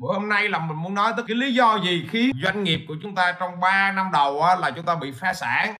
[0.00, 2.80] bữa hôm nay là mình muốn nói tới cái lý do gì khi doanh nghiệp
[2.88, 5.74] của chúng ta trong 3 năm đầu á, là chúng ta bị phá sản.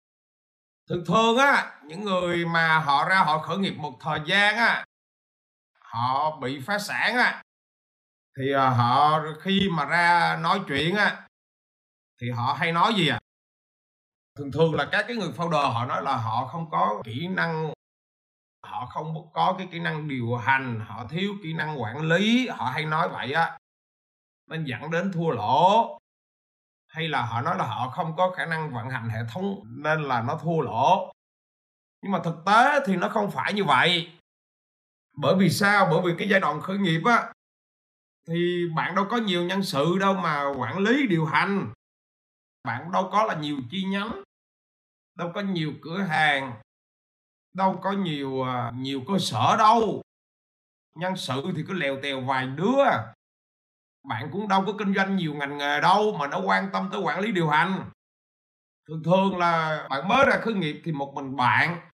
[0.89, 4.85] Thường thường á những người mà họ ra họ khởi nghiệp một thời gian á
[5.81, 7.43] họ bị phá sản á
[8.39, 11.27] thì à, họ khi mà ra nói chuyện á
[12.21, 13.19] thì họ hay nói gì à?
[14.39, 17.73] Thường thường là các cái người founder họ nói là họ không có kỹ năng
[18.67, 22.65] họ không có cái kỹ năng điều hành họ thiếu kỹ năng quản lý họ
[22.65, 23.59] hay nói vậy á
[24.51, 25.99] nên dẫn đến thua lỗ.
[26.87, 30.03] Hay là họ nói là họ không có khả năng vận hành hệ thống nên
[30.03, 31.13] là nó thua lỗ.
[32.03, 34.13] Nhưng mà thực tế thì nó không phải như vậy.
[35.17, 35.89] Bởi vì sao?
[35.91, 37.33] Bởi vì cái giai đoạn khởi nghiệp á,
[38.29, 41.73] thì bạn đâu có nhiều nhân sự đâu mà quản lý, điều hành.
[42.65, 44.23] Bạn đâu có là nhiều chi nhánh,
[45.15, 46.61] đâu có nhiều cửa hàng,
[47.55, 50.03] đâu có nhiều à, nhiều cơ sở đâu.
[50.97, 53.15] Nhân sự thì cứ lèo tèo vài đứa à
[54.09, 57.01] bạn cũng đâu có kinh doanh nhiều ngành nghề đâu, mà nó quan tâm tới
[57.01, 57.91] quản lý điều hành.
[58.89, 61.91] Thường thường là bạn mới ra khởi nghiệp thì một mình bạn,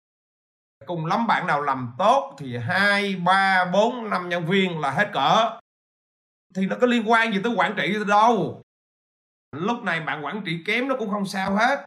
[0.87, 5.11] cùng lắm bạn nào làm tốt thì hai, ba, bốn, năm nhân viên là hết
[5.13, 5.59] cỡ.
[6.55, 8.63] Thì nó có liên quan gì tới quản trị đâu.
[9.57, 11.87] Lúc này bạn quản trị kém nó cũng không sao hết.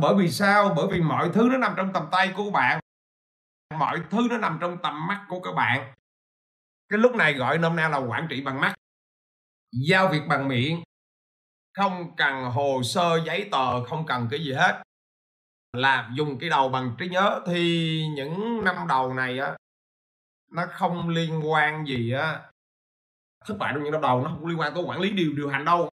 [0.00, 0.74] Bởi vì sao?
[0.76, 2.80] Bởi vì mọi thứ nó nằm trong tầm tay của bạn.
[3.78, 5.94] Mọi thứ nó nằm trong tầm mắt của các bạn.
[6.88, 8.74] Cái lúc này gọi nôm na là quản trị bằng mắt
[9.88, 10.82] giao việc bằng miệng.
[11.74, 14.82] Không cần hồ sơ giấy tờ, không cần cái gì hết.
[15.72, 19.56] Là dùng cái đầu bằng trí nhớ thì những năm đầu này á,
[20.52, 22.50] nó không liên quan gì á.
[23.44, 25.48] Thất bại trong những năm đầu, nó không liên quan tới quản lý điều điều
[25.48, 25.90] hành đâu.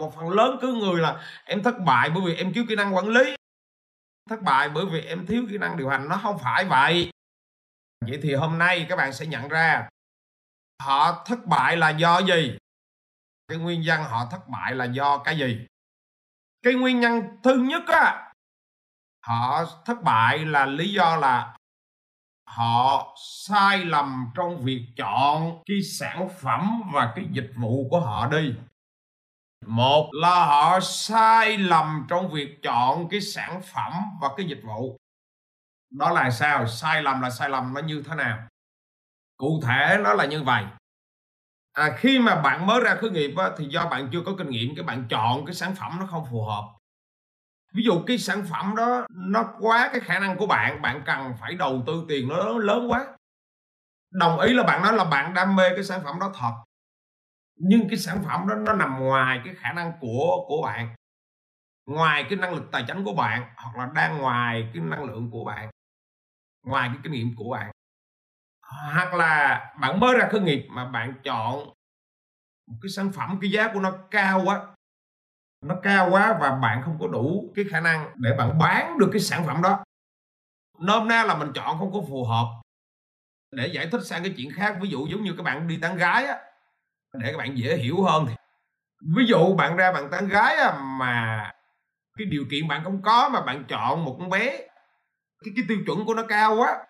[0.00, 2.94] Một phần lớn cứ người là em thất bại bởi vì em thiếu kỹ năng
[2.94, 3.36] quản lý.
[4.30, 7.10] Thất bại bởi vì em thiếu kỹ năng điều hành, nó không phải vậy.
[8.06, 9.88] Vậy thì hôm nay các bạn sẽ nhận ra,
[10.82, 12.58] họ thất bại là do gì?
[13.48, 15.66] Cái nguyên nhân họ thất bại là do cái gì?
[16.62, 18.32] Cái nguyên nhân thứ nhất á,
[19.26, 21.56] họ thất bại là lý do là
[22.46, 23.14] họ
[23.46, 28.54] sai lầm trong việc chọn cái sản phẩm và cái dịch vụ của họ đi.
[29.66, 34.96] Một là họ sai lầm trong việc chọn cái sản phẩm và cái dịch vụ.
[35.90, 36.66] Đó là sao?
[36.66, 38.48] Sai lầm là sai lầm nó như thế nào?
[39.36, 40.64] Cụ thể nó là như vậy
[41.74, 44.50] à, khi mà bạn mới ra khởi nghiệp á, thì do bạn chưa có kinh
[44.50, 46.64] nghiệm cái bạn chọn cái sản phẩm nó không phù hợp.
[47.74, 51.34] Ví dụ cái sản phẩm đó nó quá cái khả năng của bạn bạn cần
[51.40, 53.06] phải đầu tư tiền nó lớn quá.
[54.10, 56.52] Đồng ý là bạn nói là bạn đam mê cái sản phẩm đó thật.
[57.56, 60.94] Nhưng cái sản phẩm đó nó nằm ngoài cái khả năng của của bạn.
[61.86, 65.30] Ngoài cái năng lực tài chính của bạn hoặc là đang ngoài cái năng lượng
[65.32, 65.70] của bạn.
[66.66, 67.72] Ngoài cái kinh nghiệm của bạn
[68.92, 71.58] hoặc là bạn mới ra khởi nghiệp mà bạn chọn
[72.66, 74.60] một cái sản phẩm cái giá của nó cao quá
[75.64, 79.08] nó cao quá và bạn không có đủ cái khả năng để bạn bán được
[79.12, 79.84] cái sản phẩm đó.
[80.80, 82.46] Nôm na là mình chọn không có phù hợp.
[83.50, 85.96] Để giải thích sang cái chuyện khác ví dụ giống như các bạn đi tán
[85.96, 86.36] gái á
[87.12, 88.34] để các bạn dễ hiểu hơn thì
[89.16, 91.50] ví dụ bạn ra bạn tán gái á, mà
[92.18, 94.50] cái điều kiện bạn không có mà bạn chọn một con bé
[95.44, 96.86] cái, cái tiêu chuẩn của nó cao quá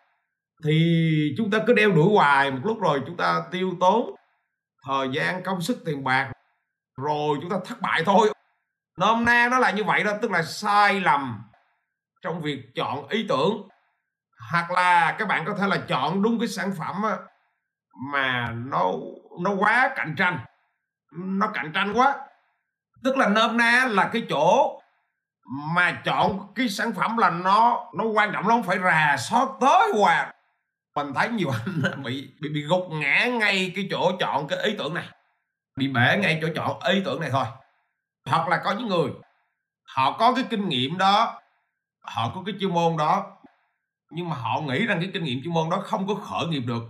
[0.64, 4.14] thì chúng ta cứ đeo đuổi hoài, một lúc rồi chúng ta tiêu tốn
[4.86, 6.32] thời gian, công sức, tiền bạc,
[6.96, 8.32] rồi chúng ta thất bại thôi.
[8.98, 11.42] Nôm na nó là như vậy đó, tức là sai lầm
[12.22, 13.68] trong việc chọn ý tưởng.
[14.52, 17.02] Hoặc là các bạn có thể là chọn đúng cái sản phẩm
[18.12, 18.92] mà nó
[19.42, 20.38] nó quá cạnh tranh,
[21.12, 22.14] nó cạnh tranh quá.
[23.04, 24.80] Tức là nôm na là cái chỗ
[25.74, 29.92] mà chọn cái sản phẩm là nó nó quan trọng lắm phải rà soát tới
[29.98, 30.33] hoài
[30.94, 34.74] mình thấy nhiều anh bị bị bị gục ngã ngay cái chỗ chọn cái ý
[34.78, 35.08] tưởng này.
[35.76, 37.44] Bị bể ngay chỗ chọn ý tưởng này thôi.
[38.26, 39.10] Hoặc là có những người,
[39.84, 41.40] họ có cái kinh nghiệm đó,
[42.02, 43.26] họ có cái chuyên môn đó,
[44.10, 46.62] nhưng mà họ nghĩ rằng cái kinh nghiệm chuyên môn đó không có khởi nghiệp
[46.66, 46.82] được.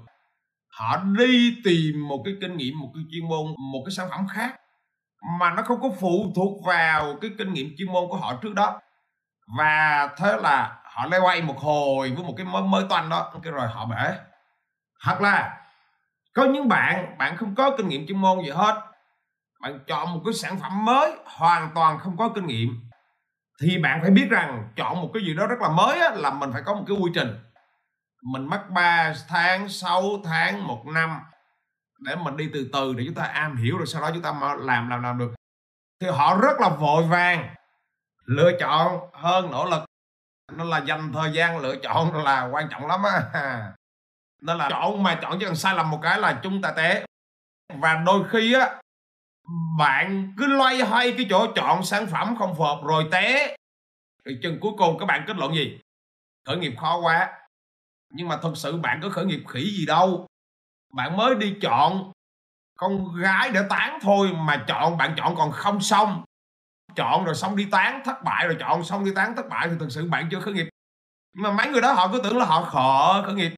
[0.69, 4.27] Họ đi tìm một cái kinh nghiệm, một cái chuyên môn, một cái sản phẩm
[4.29, 4.57] khác,
[5.41, 8.55] mà nó không có phụ thuộc vào cái kinh nghiệm chuyên môn của họ trước
[8.55, 8.81] đó.
[9.59, 13.33] Và thế là họ lay quay một hồi với một cái mới mới toanh đó.
[13.43, 14.19] Cái rồi họ bể.
[15.05, 15.61] Hoặc là
[16.35, 18.75] có những bạn bạn không có kinh nghiệm chuyên môn gì hết
[19.61, 22.91] bạn chọn một cái sản phẩm mới hoàn toàn không có kinh nghiệm
[23.63, 26.31] thì bạn phải biết rằng chọn một cái gì đó rất là mới á, là
[26.31, 27.39] mình phải có một cái quy trình.
[28.23, 31.21] Mình mất 3 tháng 6 tháng một năm
[31.99, 34.33] để mình đi từ từ để chúng ta am hiểu rồi sau đó chúng ta
[34.59, 35.35] làm làm làm được.
[36.01, 37.55] Thì họ rất là vội vàng
[38.25, 39.85] lựa chọn hơn nỗ lực
[40.53, 43.23] nó là dành thời gian lựa chọn là quan trọng lắm á.
[44.43, 47.05] Nên là chọn, mà chọn chứ còn sai lầm một cái là chúng ta té.
[47.75, 48.81] Và đôi khi á,
[49.79, 53.57] bạn cứ loay hoay cái chỗ chọn sản phẩm không phù hợp rồi té.
[54.27, 55.81] Thì chân cuối cùng các bạn kết luận gì?
[56.47, 57.41] Khởi nghiệp khó quá.
[58.11, 60.27] Nhưng mà thật sự bạn có khởi nghiệp khỉ gì đâu.
[60.93, 62.13] Bạn mới đi chọn
[62.79, 66.25] con gái để tán thôi mà chọn, bạn chọn còn không xong
[66.97, 69.77] chọn rồi xong đi tán thất bại rồi, chọn xong đi tán thất bại thì
[69.81, 70.69] thực sự bạn chưa khởi nghiệp.
[71.37, 73.53] Mà mấy người đó họ cứ tưởng là họ khờ khởi nghiệp.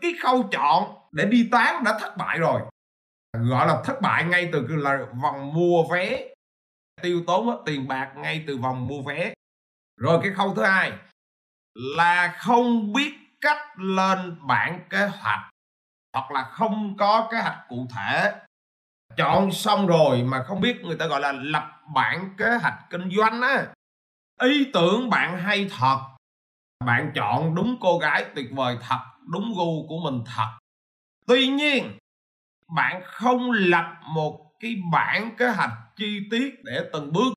[0.00, 2.62] Cái khâu chọn để đi tán đã thất bại rồi.
[3.32, 6.28] Gọi là thất bại ngay từ là vòng mua vé.
[7.02, 9.34] Tiêu tốn hết tiền bạc ngay từ vòng mua vé.
[9.96, 10.92] Rồi cái khâu thứ hai
[11.74, 15.50] là không biết cách lên bản kế hoạch
[16.12, 18.34] hoặc là không có kế hoạch cụ thể
[19.16, 23.10] chọn xong rồi mà không biết người ta gọi là lập bản kế hoạch kinh
[23.16, 23.66] doanh á.
[24.40, 25.98] Ý tưởng bạn hay thật.
[26.86, 29.00] Bạn chọn đúng cô gái tuyệt vời thật
[29.32, 30.58] đúng gu của mình thật.
[31.26, 31.98] Tuy nhiên
[32.76, 37.34] bạn không lập một cái bản kế hoạch chi tiết để từng bước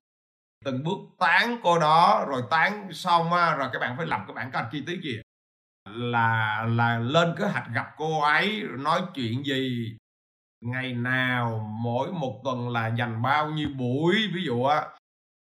[0.64, 4.34] từng bước tán cô đó rồi tán xong á, rồi các bạn phải lập cái
[4.34, 5.20] bản kế hoạch chi tiết gì?
[5.90, 9.96] Là là lên kế hoạch gặp cô ấy nói chuyện gì?
[10.70, 14.16] Ngày nào, mỗi một tuần là dành bao nhiêu buổi?
[14.34, 14.86] Ví dụ á,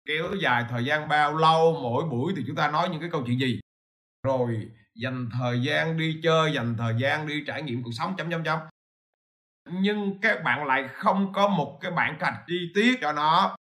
[0.06, 3.22] kéo dài thời gian bao lâu, mỗi buổi thì chúng ta nói những cái câu
[3.26, 3.60] chuyện gì?
[4.26, 8.30] Rồi, dành thời gian đi chơi, dành thời gian đi trải nghiệm cuộc sống, chấm
[8.30, 8.58] chấm chấm.
[9.70, 13.56] Nhưng các bạn lại không có một cái bản cạch chi tiết cho nó.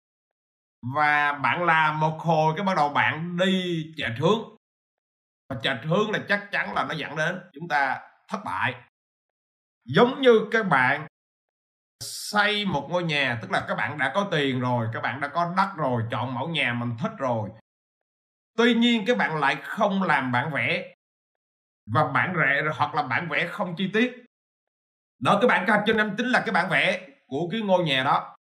[0.94, 4.40] Và bạn làm một hồi cái bắt đầu bạn đi chệch hướng.
[5.48, 8.74] Và chệch hướng là chắc chắn là nó dẫn đến chúng ta thất bại.
[9.84, 11.06] Giống như các bạn
[12.00, 15.28] xây một ngôi nhà, tức là các bạn đã có tiền rồi, các bạn đã
[15.28, 17.50] có đất rồi, chọn mẫu nhà mình thích rồi.
[18.56, 20.94] Tuy nhiên các bạn lại không làm bản vẽ.
[21.86, 24.24] Và bản vẽ, hoặc là bản vẽ không chi tiết.
[25.18, 28.36] Đó cái bạn cho năm tính là cái bản vẽ của cái ngôi nhà đó.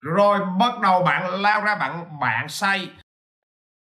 [0.00, 2.90] Rồi bắt đầu bạn lao ra bạn bạn xây.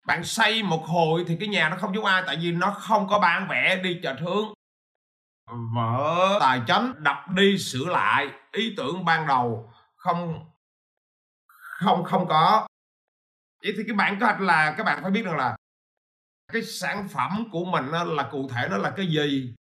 [0.06, 3.08] Bạn xây một hồi thì cái nhà nó không giống ai, tại vì nó không
[3.08, 4.52] có bản vẽ đi chợ hướng
[5.46, 9.72] vỡ tài chánh, đập đi sửa lại ý tưởng ban đầu.
[9.96, 10.50] Không
[11.48, 12.66] không không có.
[13.62, 15.56] Vậy thì cái bản kế hoạch là các bạn phải biết rằng là
[16.52, 19.54] cái sản phẩm của mình là cụ thể nó là cái gì.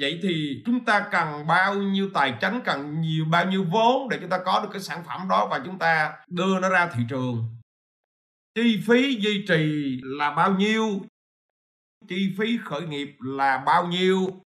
[0.00, 4.18] Vậy thì chúng ta cần bao nhiêu tài chánh, cần nhiều, bao nhiêu vốn để
[4.20, 7.02] chúng ta có được cái sản phẩm đó và chúng ta đưa nó ra thị
[7.08, 7.56] trường?
[8.54, 11.00] Chi phí duy trì là bao nhiêu?
[12.08, 14.45] Chi phí khởi nghiệp là bao nhiêu?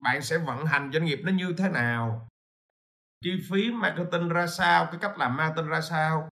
[0.00, 2.28] Bạn sẽ vận hành doanh nghiệp nó như thế nào?
[3.24, 4.86] Chi phí marketing ra sao?
[4.86, 6.28] Cái cách làm marketing ra sao?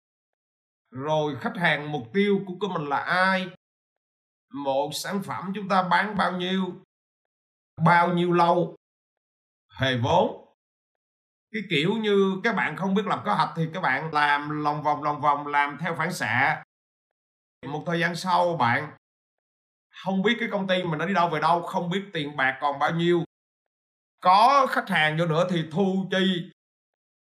[0.91, 3.49] Rồi khách hàng mục tiêu của mình là ai?
[4.53, 6.83] Một sản phẩm chúng ta bán bao nhiêu?
[7.83, 8.75] Bao nhiêu lâu?
[9.79, 10.55] Hề vốn.
[11.51, 14.83] Cái kiểu như các bạn không biết lập kế hoạch thì các bạn làm lòng
[14.83, 16.63] vòng lòng vòng, làm theo phản xạ.
[17.67, 18.97] Một thời gian sau bạn,
[20.03, 22.57] không biết cái công ty mình nó đi đâu về đâu, không biết tiền bạc
[22.61, 23.23] còn bao nhiêu
[24.23, 26.51] có khách hàng vô nữa thì thu chi.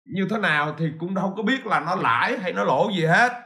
[0.05, 3.05] Như thế nào thì cũng đâu có biết là nó lãi hay nó lỗ gì
[3.05, 3.45] hết.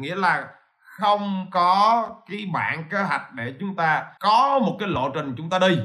[0.00, 5.10] Nghĩa là không có cái bản kế hoạch để chúng ta có một cái lộ
[5.14, 5.78] trình chúng ta đi.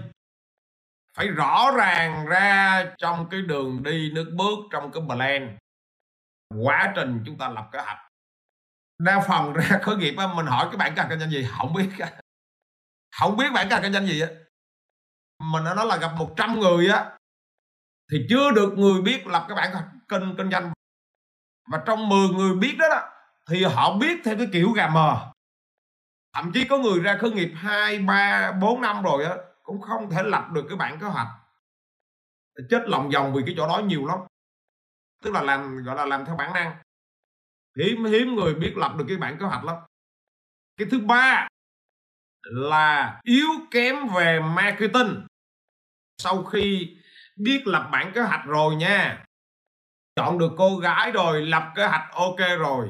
[1.13, 5.57] Phải rõ ràng ra trong cái đường đi nước bước, trong cái plan.
[6.63, 7.97] Quá trình chúng ta lập kế hoạch.
[8.99, 11.47] Đa phần ra khởi nghiệp á, mình hỏi cái bản kế hoạch kinh doanh gì?
[11.57, 11.89] Không biết
[13.19, 14.27] không biết bản kế hoạch kinh doanh gì á
[15.39, 17.17] mình nó nói là gặp 100 người á
[18.11, 20.71] thì chưa được người biết lập cái bản kênh kinh doanh
[21.71, 23.09] và trong 10 người biết đó, đó
[23.49, 25.31] thì họ biết theo cái kiểu gà mờ.
[26.33, 30.09] Thậm chí có người ra khởi nghiệp hai ba bốn năm rồi á cũng không
[30.09, 31.27] thể lập được cái bản kế hoạch.
[32.69, 34.19] Chết lòng vòng vì cái chỗ đó nhiều lắm.
[35.23, 36.77] Tức là làm gọi là làm theo bản năng.
[37.77, 39.75] Hiếm hiếm người biết lập được cái bản kế hoạch lắm.
[40.77, 41.47] Cái thứ ba
[42.51, 45.27] là yếu kém về marketing.
[46.17, 46.97] Sau khi
[47.35, 49.25] biết lập bản kế hoạch rồi nha,
[50.15, 52.89] chọn được cô gái rồi, lập kế hoạch ok rồi.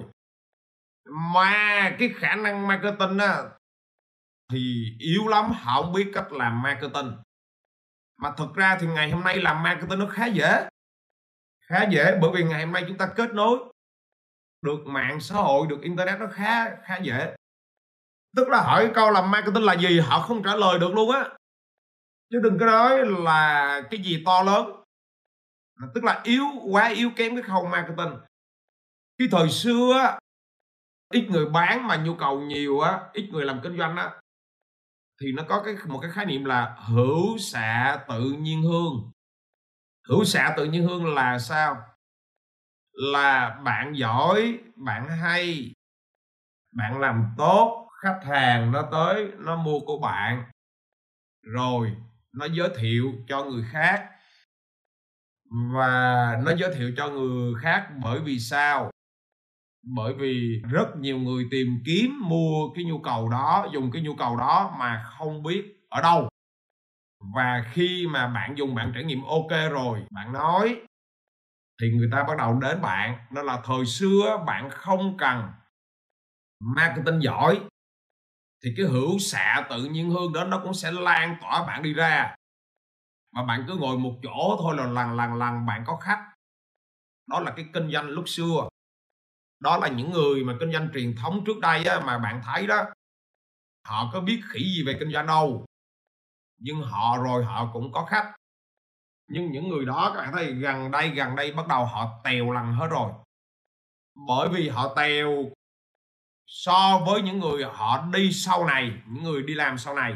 [1.10, 3.44] Mà cái khả năng marketing á,
[4.52, 7.18] thì yếu lắm họ không biết cách làm marketing.
[8.18, 10.68] Mà thực ra thì ngày hôm nay làm marketing nó khá dễ
[11.68, 13.60] khá dễ bởi vì ngày hôm nay chúng ta kết nối,
[14.62, 17.36] được mạng xã hội, được internet nó khá khá dễ
[18.38, 21.30] tức là hỏi câu làm marketing là gì, họ không trả lời được luôn á.
[22.30, 24.84] Chứ đừng có nói là cái gì to lớn.
[25.96, 28.20] Tức là yếu, quá yếu kém cái khâu marketing.
[29.18, 30.18] Cái thời xưa
[31.14, 34.22] ít người bán mà nhu cầu nhiều á, ít người làm kinh doanh á,
[35.22, 39.12] thì nó có cái, một cái khái niệm là hữu xạ tự nhiên hương.
[40.10, 41.78] Hữu xạ tự nhiên hương là sao?
[42.92, 45.74] Là bạn giỏi, bạn hay,
[46.72, 50.44] bạn làm tốt khách hàng nó tới, nó mua của bạn,
[51.42, 51.96] rồi
[52.34, 54.10] nó giới thiệu cho người khác.
[55.74, 58.92] Và nó giới thiệu cho người khác bởi vì sao?
[59.96, 64.16] Bởi vì rất nhiều người tìm kiếm mua cái nhu cầu đó, dùng cái nhu
[64.16, 66.30] cầu đó mà không biết ở đâu.
[67.36, 70.82] Và khi mà bạn dùng, bạn trải nghiệm ok rồi, bạn nói,
[71.82, 73.18] thì người ta bắt đầu đến bạn.
[73.32, 75.50] Đó là thời xưa bạn không cần
[76.60, 77.60] marketing giỏi
[78.68, 81.94] thì cái hữu xạ tự nhiên hương đó nó cũng sẽ lan tỏa bạn đi
[81.94, 82.36] ra.
[83.32, 86.34] Mà bạn cứ ngồi một chỗ thôi là lần lần lần bạn có khách.
[87.28, 88.70] Đó là cái kinh doanh lúc xưa.
[89.60, 92.68] Đó là những người mà kinh doanh truyền thống trước đây á, mà bạn thấy
[92.68, 92.86] đó
[93.86, 95.66] họ có biết khỉ gì về kinh doanh đâu.
[96.58, 98.34] Nhưng họ rồi họ cũng có khách.
[99.28, 102.52] Nhưng những người đó các bạn thấy gần đây gần đây bắt đầu họ tèo
[102.52, 103.12] lần hết rồi.
[104.28, 105.52] Bởi vì họ tèo
[106.48, 110.16] so với những người họ đi sau này, những người đi làm sau này,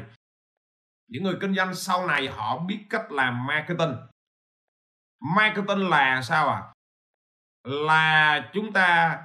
[1.08, 3.96] những người kinh doanh sau này họ biết cách làm marketing.
[5.20, 6.62] Marketing là sao à
[7.64, 9.20] là chúng ta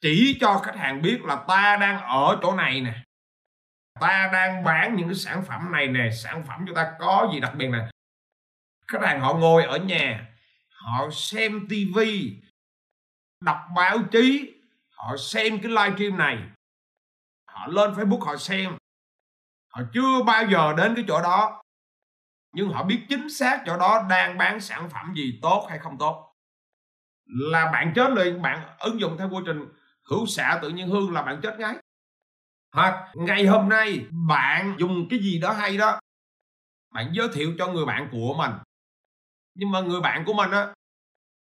[0.00, 3.02] chỉ cho khách hàng biết là ta đang ở chỗ này nè.
[4.00, 7.40] Ta đang bán những cái sản phẩm này nè, sản phẩm chúng ta có gì
[7.40, 7.90] đặc biệt nè.
[8.88, 10.26] Khách hàng họ ngồi ở nhà,
[10.68, 12.36] họ xem tivi
[13.40, 14.59] đọc báo chí
[15.00, 16.38] họ xem cái live stream này.
[17.46, 18.76] Họ lên facebook họ xem.
[19.68, 21.62] Họ chưa bao giờ đến cái chỗ đó.
[22.52, 25.98] Nhưng họ biết chính xác chỗ đó đang bán sản phẩm gì tốt hay không
[25.98, 26.34] tốt.
[27.24, 29.68] Là bạn chết liền, bạn ứng dụng theo quy trình
[30.10, 31.74] hữu xạ tự nhiên hương là bạn chết ngay.
[32.72, 36.00] Hoặc ngày hôm nay bạn dùng cái gì đó hay đó,
[36.94, 38.52] bạn giới thiệu cho người bạn của mình.
[39.54, 40.74] Nhưng mà người bạn của mình á,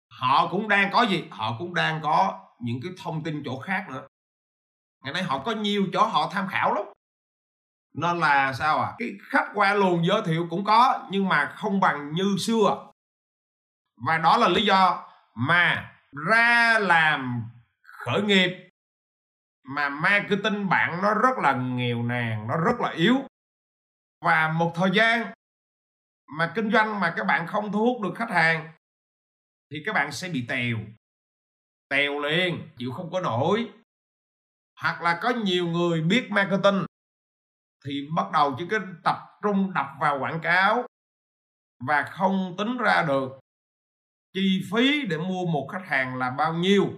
[0.10, 1.24] họ cũng đang có gì?
[1.32, 4.08] Họ cũng đang có những cái thông tin chỗ khác nữa.
[5.04, 6.84] Ngày nay họ có nhiều chỗ họ tham khảo lắm.
[7.94, 11.80] Nên là sao à cái khách qua luồng giới thiệu cũng có, nhưng mà không
[11.80, 12.92] bằng như xưa.
[14.08, 15.96] Và đó là lý do mà
[16.30, 17.44] ra làm
[17.82, 18.70] khởi nghiệp
[19.64, 23.16] mà marketing bạn nó rất là nghèo nàn, nó rất là yếu.
[24.22, 25.34] Và một thời gian
[26.38, 28.72] mà kinh doanh mà các bạn không thu hút được khách hàng,
[29.72, 30.78] thì các bạn sẽ bị tèo
[31.96, 33.70] tèo liền, chịu không có nổi.
[34.82, 36.86] Hoặc là có nhiều người biết marketing,
[37.86, 40.86] thì bắt đầu chỉ cái tập trung đập vào quảng cáo
[41.88, 43.40] và không tính ra được
[44.34, 46.94] chi phí để mua một khách hàng là bao nhiêu.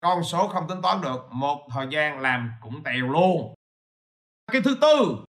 [0.00, 3.54] Con số không tính toán được, một thời gian làm cũng tèo luôn.
[4.52, 5.24] Cái thứ tư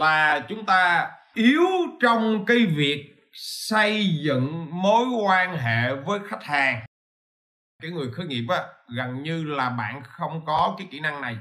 [0.00, 1.66] là chúng ta yếu
[2.00, 6.87] trong cái việc xây dựng mối quan hệ với khách hàng
[7.82, 8.66] cái người khởi nghiệp á,
[8.96, 11.38] gần như là bạn không có cái kỹ năng này.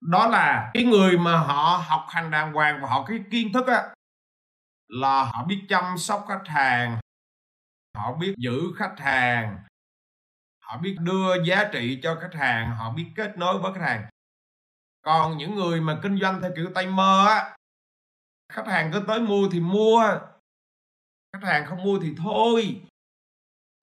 [0.00, 3.66] Đó là cái người mà họ học hành đàng hoàng và họ cái kiến thức
[3.66, 3.94] á,
[4.88, 7.00] là họ biết chăm sóc khách hàng,
[7.96, 9.58] họ biết giữ khách hàng,
[10.64, 14.10] họ biết đưa giá trị cho khách hàng, họ biết kết nối với khách hàng.
[15.02, 17.56] Còn những người mà kinh doanh theo kiểu tay mơ á,
[18.52, 20.18] khách hàng cứ tới mua thì mua,
[21.32, 22.82] khách hàng không mua thì thôi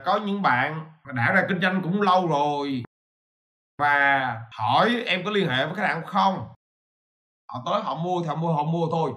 [0.06, 2.84] có những bạn đã ra kinh doanh cũng lâu rồi
[3.78, 6.54] và hỏi em có liên hệ với khách hàng không?
[7.52, 9.14] Họ tới họ mua thì họ mua họ mua thôi.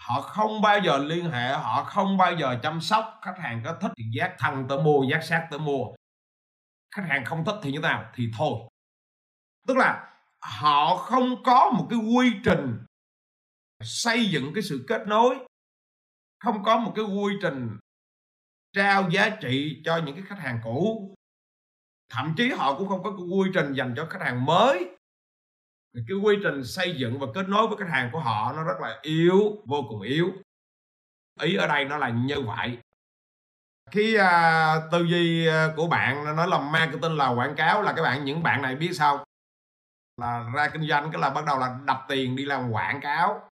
[0.00, 3.76] Họ không bao giờ liên hệ, họ không bao giờ chăm sóc khách hàng có
[3.80, 5.84] thích thì giác thân tới mua, giác sát tới mua.
[6.94, 8.10] Khách hàng không thích thì như thế nào?
[8.14, 8.58] Thì thôi.
[9.68, 12.84] Tức là họ không có một cái quy trình
[13.82, 15.46] xây dựng cái sự kết nối,
[16.40, 17.78] không có một cái quy trình
[18.74, 21.10] trao giá trị cho những cái khách hàng cũ.
[22.08, 24.96] Thậm chí họ cũng không có cái quy trình dành cho khách hàng mới.
[25.94, 28.80] Cái quy trình xây dựng và kết nối với khách hàng của họ nó rất
[28.80, 30.32] là yếu vô cùng yếu.
[31.40, 32.78] Ý ở đây nó là như vậy.
[33.90, 38.02] Khi à, tư duy à, của bạn nói là marketing là quảng cáo là các
[38.02, 39.24] bạn những bạn này biết sao?
[40.16, 43.48] Là ra kinh doanh cái là bắt đầu là đập tiền đi làm quảng cáo.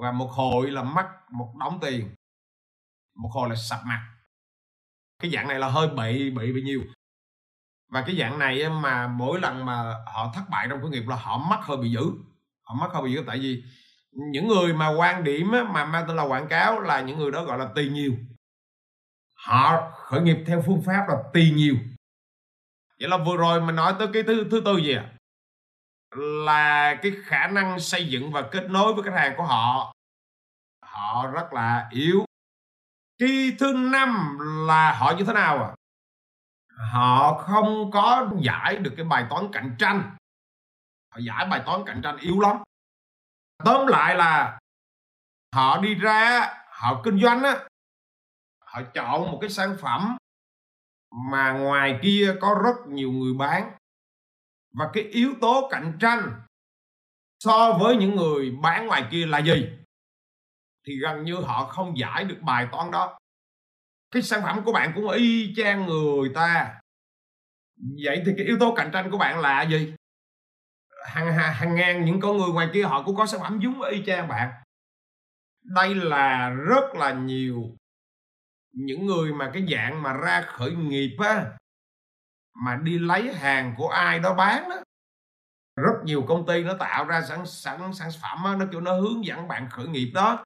[0.00, 2.14] Và một hồi là mất một đống tiền.
[3.14, 4.15] Một hồi là sập mặt
[5.18, 6.82] cái dạng này là hơi bị bị bị nhiều.
[7.88, 11.16] Và cái dạng này mà mỗi lần mà họ thất bại trong khởi nghiệp là
[11.16, 12.12] họ mất hơi bị dữ.
[12.62, 13.64] Họ mất hơi bị dữ, tại vì
[14.10, 17.44] những người mà quan điểm mà mang tên là quảng cáo là những người đó
[17.44, 18.12] gọi là tiền nhiều.
[19.34, 21.76] Họ khởi nghiệp theo phương pháp là tiền nhiều.
[23.00, 25.12] Vậy là vừa rồi mình nói tới cái thứ thứ tư gì à
[26.16, 29.94] là cái khả năng xây dựng và kết nối với khách hàng của họ.
[30.82, 32.25] Họ rất là yếu
[33.18, 35.74] tri thứ năm là họ như thế nào à?
[36.92, 40.16] Họ không có giải được cái bài toán cạnh tranh.
[41.10, 42.56] Họ giải bài toán cạnh tranh yếu lắm.
[43.64, 44.58] Tóm lại là
[45.54, 47.68] họ đi ra, họ kinh doanh á,
[48.60, 50.16] họ chọn một cái sản phẩm
[51.30, 53.72] mà ngoài kia có rất nhiều người bán.
[54.72, 56.42] Và cái yếu tố cạnh tranh
[57.38, 59.68] so với những người bán ngoài kia là gì?
[60.86, 63.18] Thì gần như họ không giải được bài toán đó.
[64.10, 66.80] Cái sản phẩm của bạn cũng y chang người ta.
[68.04, 69.94] Vậy thì cái yếu tố cạnh tranh của bạn là gì?
[71.06, 73.82] Hàng, hàng, hàng ngàn những con người ngoài kia họ cũng có sản phẩm giống
[73.82, 74.62] y chang bạn.
[75.64, 77.76] Đây là rất là nhiều
[78.72, 81.46] những người mà cái dạng mà ra khởi nghiệp á
[82.64, 84.76] mà đi lấy hàng của ai đó bán đó
[85.76, 89.00] rất nhiều công ty nó tạo ra sản sản sản phẩm á, nó kiểu nó
[89.00, 90.44] hướng dẫn bạn khởi nghiệp đó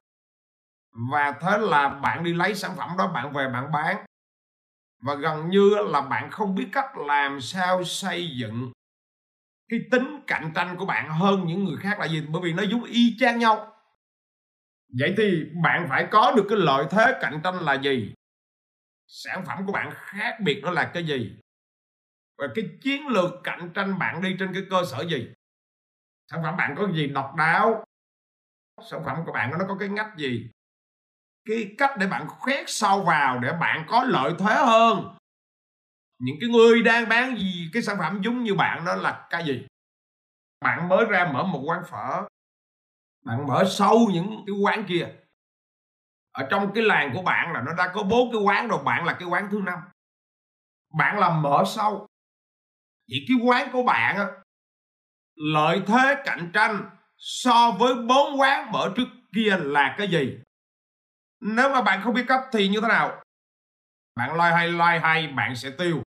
[0.91, 4.05] và thế là bạn đi lấy sản phẩm đó, bạn về bạn bán.
[5.03, 8.71] Và gần như là bạn không biết cách làm sao xây dựng
[9.69, 12.21] cái tính cạnh tranh của bạn hơn những người khác là gì.
[12.29, 13.73] Bởi vì nó giống y chang nhau.
[14.99, 18.13] Vậy thì bạn phải có được cái lợi thế cạnh tranh là gì?
[19.07, 21.35] Sản phẩm của bạn khác biệt nó là cái gì?
[22.37, 25.29] Và cái chiến lược cạnh tranh bạn đi trên cái cơ sở gì?
[26.31, 27.83] Sản phẩm bạn có gì độc đáo?
[28.91, 30.49] Sản phẩm của bạn nó có cái ngách gì?
[31.45, 35.15] Cái cách để bạn khoét sâu vào để bạn có lợi thế hơn.
[36.19, 39.45] Những cái người đang bán gì, cái sản phẩm giống như bạn đó là cái
[39.45, 39.67] gì?
[40.61, 42.27] Bạn mới ra mở một quán phở.
[43.25, 45.07] Bạn mở sâu những cái quán kia.
[46.31, 49.05] Ở trong cái làng của bạn là nó đã có bốn cái quán rồi, bạn
[49.05, 49.79] là cái quán thứ năm.
[50.97, 52.07] Bạn làm mở sâu.
[53.09, 54.25] Thì cái quán của bạn á,
[55.35, 60.37] lợi thế cạnh tranh so với bốn quán mở trước kia là cái gì?
[61.41, 63.23] Nếu mà bạn không biết cách thì như thế nào?
[64.15, 66.03] Bạn loay hoay loay hoay bạn sẽ tiêu.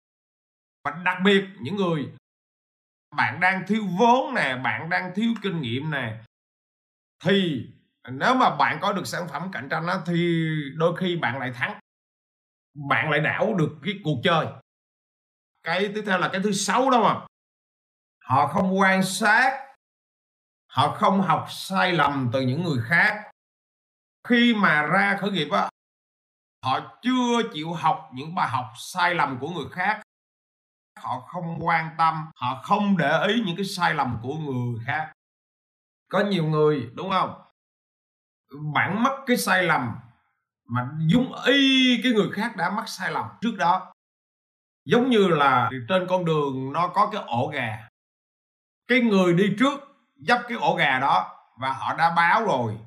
[0.84, 2.14] Và đặc biệt những người
[3.16, 6.22] bạn đang thiếu vốn nè bạn đang thiếu kinh nghiệm nè
[7.24, 7.68] thì
[8.12, 11.52] nếu mà bạn có được sản phẩm cạnh tranh đó, thì đôi khi bạn lại
[11.52, 11.80] thắng.
[12.90, 14.48] Bạn lại đảo được cái cuộc chơi.
[15.64, 17.26] Cái tiếp theo là cái thứ sáu đó mà.
[18.24, 19.66] Họ không quan sát
[20.68, 23.29] họ không học sai lầm từ những người khác
[24.30, 25.70] khi mà ra khởi nghiệp á,
[26.64, 30.02] họ chưa chịu học những bài học sai lầm của người khác.
[31.00, 35.12] Họ không quan tâm, họ không để ý những cái sai lầm của người khác.
[36.10, 37.42] Có nhiều người, đúng không?
[38.74, 39.96] Bạn mắc cái sai lầm
[40.66, 43.94] mà giống y cái người khác đã mắc sai lầm trước đó.
[44.86, 47.88] Giống như là trên con đường nó có cái ổ gà.
[48.88, 49.80] Cái người đi trước
[50.16, 52.78] dấp cái ổ gà đó và họ đã báo rồi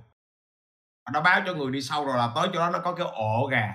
[1.11, 3.47] nó báo cho người đi sau rồi là tới chỗ đó nó có cái ổ
[3.47, 3.73] gà.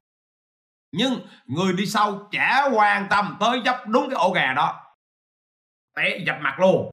[0.92, 4.96] Nhưng người đi sau chả quan tâm tới dấp đúng cái ổ gà đó.
[5.96, 6.92] Té dập mặt luôn.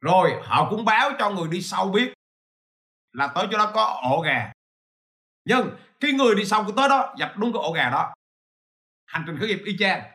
[0.00, 2.12] Rồi họ cũng báo cho người đi sau biết
[3.12, 4.52] là tới chỗ đó có ổ gà.
[5.44, 8.14] Nhưng cái người đi sau của tới đó dập đúng cái ổ gà đó.
[9.06, 10.12] Hành trình khởi nghiệp y chang.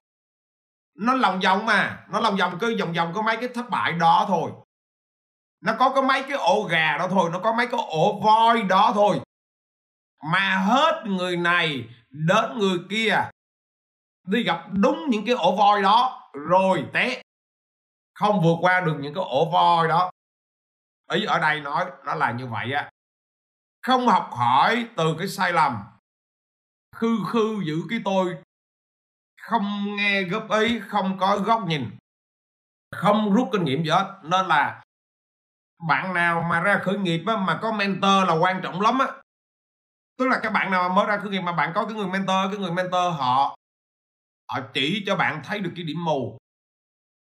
[0.96, 3.92] Nó lòng vòng mà, nó lòng vòng cứ vòng vòng có mấy cái thất bại
[3.92, 4.52] đó thôi
[5.68, 8.62] nó có có mấy cái ổ gà đó thôi, nó có mấy cái ổ voi
[8.62, 9.22] đó thôi.
[10.24, 13.30] Mà hết người này đến người kia
[14.28, 17.22] đi gặp đúng những cái ổ voi đó, rồi té.
[18.14, 20.12] Không vượt qua được những cái ổ voi đó.
[21.12, 22.90] Ý ở đây nói, nó là như vậy á.
[23.82, 25.84] Không học hỏi từ cái sai lầm.
[26.96, 28.38] Khư khư giữ cái tôi.
[29.42, 31.98] Không nghe góp ý, không có góc nhìn.
[32.92, 34.20] Không rút kinh nghiệm gì hết.
[34.24, 34.84] Nên là
[35.80, 39.08] bạn nào mà ra khởi nghiệp á, mà có mentor là quan trọng lắm á.
[40.18, 42.08] Tức là các bạn nào mà mới ra khởi nghiệp mà bạn có cái người
[42.08, 43.56] mentor cái người mentor họ
[44.52, 46.38] họ chỉ cho bạn thấy được cái điểm mù.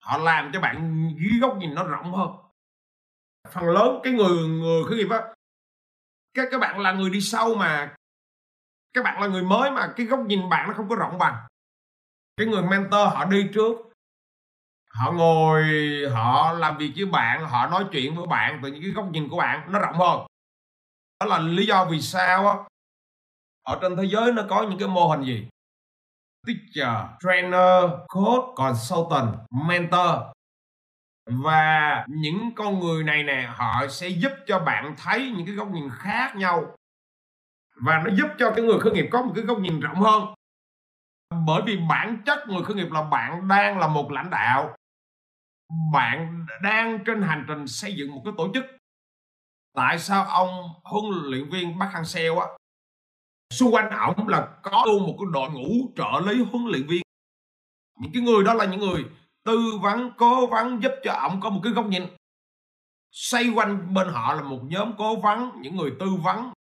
[0.02, 2.30] Họ làm cho bạn ghi góc nhìn nó rộng hơn.
[3.52, 5.20] Phần lớn cái người người khởi nghiệp á
[6.34, 7.94] các các bạn là người đi sau mà
[8.92, 11.46] các bạn là người mới mà cái góc nhìn bạn nó không có rộng bằng.
[12.36, 13.76] Cái người mentor họ đi trước
[14.98, 15.64] họ ngồi,
[16.14, 19.28] họ làm việc với bạn, họ nói chuyện với bạn từ những cái góc nhìn
[19.28, 20.26] của bạn nó rộng hơn.
[21.20, 22.54] Đó là lý do vì sao á,
[23.62, 25.48] ở trên thế giới nó có những cái mô hình gì?
[26.46, 29.34] Teacher, trainer, coach, consultant,
[29.68, 30.10] mentor.
[31.26, 35.68] Và những con người này nè, họ sẽ giúp cho bạn thấy những cái góc
[35.70, 36.74] nhìn khác nhau.
[37.76, 40.34] Và nó giúp cho cái người khởi nghiệp có một cái góc nhìn rộng hơn.
[41.46, 44.76] Bởi vì bản chất người khởi nghiệp là bạn đang là một lãnh đạo
[45.92, 48.64] bạn đang trên hành trình xây dựng một cái tổ chức.
[49.74, 52.46] Tại sao ông huấn luyện viên Park Hang Seo á,
[53.52, 57.02] xung quanh ổng là có luôn một cái đội ngũ trợ lý huấn luyện viên?
[58.00, 59.04] Những cái người đó là những người
[59.44, 62.02] tư vấn, cố vấn, giúp cho ổng có một cái góc nhìn.
[63.12, 66.52] Xoay quanh bên họ là một nhóm cố vấn, những người tư vấn.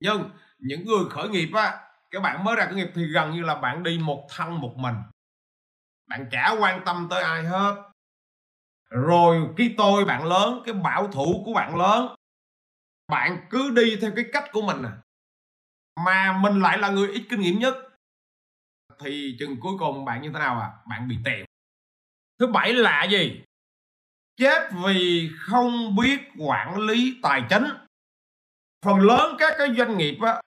[0.00, 1.80] Nhưng những người khởi nghiệp á,
[2.10, 4.72] các bạn mới ra khởi nghiệp thì gần như là bạn đi một thân một
[4.76, 4.94] mình.
[6.08, 7.89] Bạn chả quan tâm tới ai hết
[8.90, 12.14] rồi cái tôi bạn lớn, cái bảo thủ của bạn lớn.
[13.08, 14.92] Bạn cứ đi theo cái cách của mình à.
[16.04, 17.74] Mà mình lại là người ít kinh nghiệm nhất.
[19.04, 20.70] Thì chừng cuối cùng bạn như thế nào à?
[20.88, 21.44] Bạn bị tèo.
[22.38, 23.42] Thứ bảy là gì?
[24.36, 27.64] Chết vì không biết quản lý tài chính.
[28.84, 30.40] Phần lớn các cái doanh nghiệp á,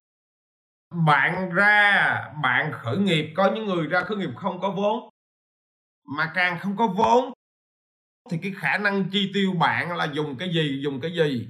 [1.06, 5.10] bạn ra, bạn khởi nghiệp, có những người ra khởi nghiệp không có vốn.
[6.18, 7.34] Mà càng không có vốn
[8.30, 11.48] thì cái khả năng chi tiêu bạn là dùng cái gì, dùng cái gì?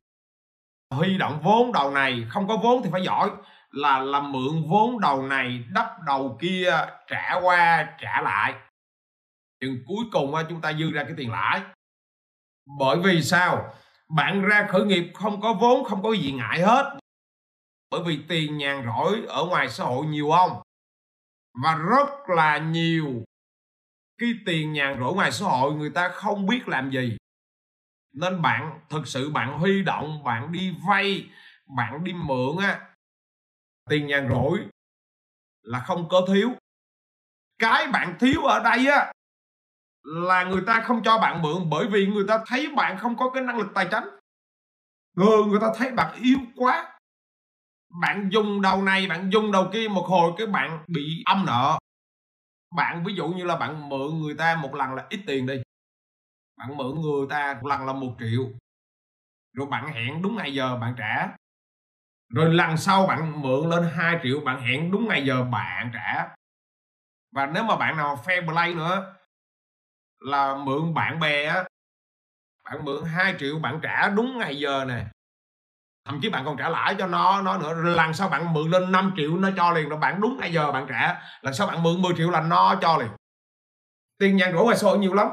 [0.91, 3.31] Huy động vốn đầu này, không có vốn thì phải giỏi.
[3.71, 8.53] Là làm mượn vốn đầu này, đắp đầu kia, trả qua, trả lại.
[9.59, 11.61] Chừng cuối cùng chúng ta dư ra cái tiền lãi.
[12.79, 13.73] Bởi vì sao?
[14.09, 16.97] Bạn ra khởi nghiệp không có vốn, không có gì ngại hết.
[17.91, 20.61] Bởi vì tiền nhàn rỗi ở ngoài xã hội nhiều không?
[21.63, 23.23] Và rất là nhiều
[24.17, 27.17] cái tiền nhàn rỗi ngoài xã hội người ta không biết làm gì.
[28.13, 31.29] Nên bạn, thực sự bạn huy động, bạn đi vay,
[31.77, 32.79] bạn đi mượn á,
[33.89, 34.59] tiền nhàn rỗi
[35.61, 36.51] là không có thiếu.
[37.59, 39.11] Cái bạn thiếu ở đây á,
[40.03, 43.29] là người ta không cho bạn mượn bởi vì người ta thấy bạn không có
[43.29, 44.03] cái năng lực tài chính.
[45.15, 46.99] Người người ta thấy bạn yếu quá.
[48.01, 51.77] Bạn dùng đầu này, bạn dùng đầu kia một hồi cái bạn bị âm nợ
[52.75, 55.61] bạn ví dụ như là bạn mượn người ta một lần là ít tiền đi.
[56.57, 58.43] Bạn mượn người ta một lần là một triệu.
[59.53, 61.35] Rồi bạn hẹn đúng ngày giờ bạn trả.
[62.29, 66.35] Rồi lần sau bạn mượn lên 2 triệu, bạn hẹn đúng ngày giờ bạn trả.
[67.35, 69.15] Và nếu mà bạn nào fair play nữa,
[70.19, 71.63] là mượn bạn bè á,
[72.63, 75.05] bạn mượn 2 triệu bạn trả đúng ngày giờ nè
[76.05, 77.73] thậm chí bạn còn trả lãi cho nó nó nữa.
[77.73, 80.71] Lần sau bạn mượn lên 5 triệu nó cho liền rồi bạn đúng ngày giờ
[80.71, 81.21] bạn trả.
[81.41, 83.09] Lần sau bạn mượn 10 triệu là nó cho liền.
[84.17, 85.27] Tiền nhàn rỗi ngoài xã nhiều lắm.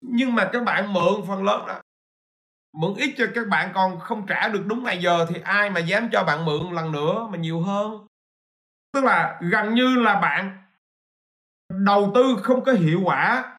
[0.00, 1.80] Nhưng mà các bạn mượn phần lớn đó.
[2.72, 5.80] Mượn ít cho các bạn còn không trả được đúng ngày giờ thì ai mà
[5.80, 8.06] dám cho bạn mượn lần nữa mà nhiều hơn?
[8.92, 10.62] Tức là gần như là bạn
[11.68, 13.56] đầu tư không có hiệu quả.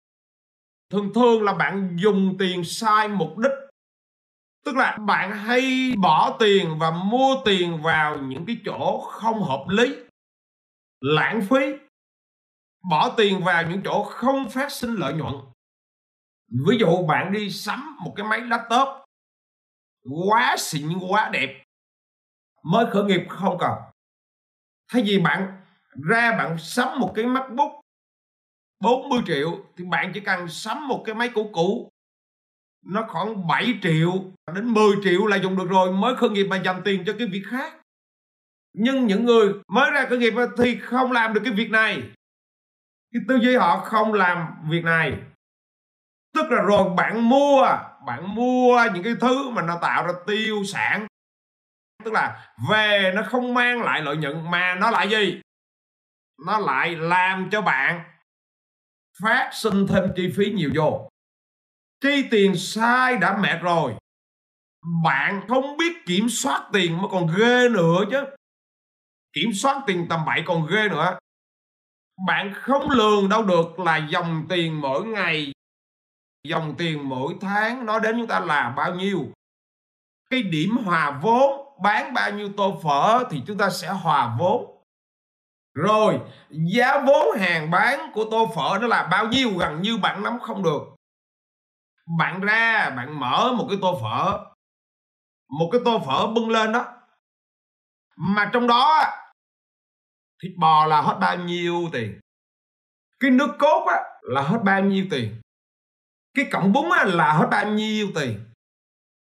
[0.92, 3.67] Thường thường là bạn dùng tiền sai mục đích
[4.68, 9.66] tức là bạn hay bỏ tiền và mua tiền vào những cái chỗ không hợp
[9.70, 9.96] lý,
[11.02, 11.74] lãng phí.
[12.90, 15.34] Bỏ tiền vào những chỗ không phát sinh lợi nhuận.
[16.68, 18.88] Ví dụ bạn đi sắm một cái máy laptop,
[20.30, 21.64] quá xịn, quá đẹp,
[22.64, 23.74] mới khởi nghiệp không cần.
[24.92, 25.62] Thay vì bạn
[26.10, 27.72] ra bạn sắm một cái macbook
[28.80, 31.90] 40 triệu thì bạn chỉ cần sắm một cái máy cũ cũ
[32.88, 34.12] nó khoảng 7 triệu
[34.56, 37.28] đến 10 triệu là dùng được rồi mới khởi nghiệp mà dành tiền cho cái
[37.28, 37.74] việc khác.
[38.74, 42.04] Nhưng những người mới ra khởi nghiệp thì không làm được cái việc này.
[43.14, 45.14] Cái tư duy họ không làm việc này.
[46.34, 47.62] Tức là rồi bạn mua
[48.06, 51.08] bạn mua những cái thứ mà nó tạo ra tiêu sản.
[52.04, 55.42] Tức là về nó không mang lại lợi nhuận mà nó lại gì?
[56.46, 58.04] Nó lại làm cho bạn
[59.24, 61.10] phát sinh thêm chi phí nhiều vô
[62.02, 63.96] chi tiền sai đã mệt rồi.
[65.04, 68.24] Bạn không biết kiểm soát tiền mà còn ghê nữa chứ.
[69.34, 71.18] Kiểm soát tiền tầm bậy còn ghê nữa.
[72.28, 75.52] Bạn không lường đâu được là dòng tiền mỗi ngày,
[76.44, 79.26] dòng tiền mỗi tháng nó đến chúng ta là bao nhiêu.
[80.30, 84.84] Cái điểm hòa vốn, bán bao nhiêu tô phở thì chúng ta sẽ hòa vốn.
[85.74, 90.24] Rồi, giá vốn hàng bán của tô phở nó là bao nhiêu gần như bạn
[90.24, 90.97] nắm không được
[92.08, 94.46] bạn ra bạn mở một cái tô phở.
[95.50, 96.94] Một cái tô phở bưng lên đó.
[98.16, 99.04] Mà trong đó
[100.44, 102.20] thịt bò là hết bao nhiêu tiền?
[103.20, 105.42] Cái nước cốt á, là hết bao nhiêu tiền?
[106.34, 108.44] Cái cọng bún á, là hết bao nhiêu tiền?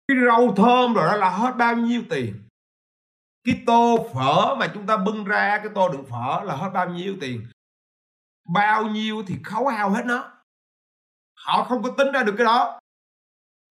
[0.09, 2.49] Cái rau thơm rồi đó là hết bao nhiêu tiền?
[3.45, 6.89] Cái tô phở mà chúng ta bưng ra cái tô đựng phở là hết bao
[6.89, 7.47] nhiêu tiền?
[8.49, 10.39] Bao nhiêu thì khấu hao hết nó
[11.46, 12.81] họ không có tính ra được cái đó.